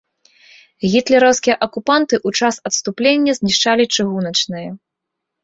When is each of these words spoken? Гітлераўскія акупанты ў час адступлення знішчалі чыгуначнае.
Гітлераўскія 0.93 1.55
акупанты 1.65 2.15
ў 2.27 2.41
час 2.41 2.55
адступлення 2.71 3.31
знішчалі 3.41 3.83
чыгуначнае. 3.95 4.67